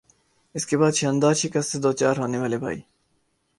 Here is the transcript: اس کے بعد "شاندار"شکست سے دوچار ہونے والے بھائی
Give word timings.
اس 0.55 0.65
کے 0.65 0.77
بعد 0.77 0.91
"شاندار"شکست 0.91 1.71
سے 1.71 1.79
دوچار 1.79 2.17
ہونے 2.17 2.37
والے 2.37 2.57
بھائی 2.57 2.79